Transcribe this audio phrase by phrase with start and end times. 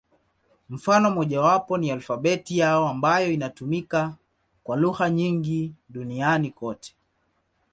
[0.69, 4.13] Mfano mmojawapo ni alfabeti yao, ambayo inatumika
[4.63, 6.95] kwa lugha nyingi duniani kote.